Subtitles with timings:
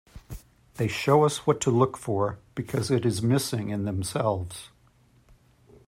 [0.77, 4.71] They show us what to look for because it is missing in themselves.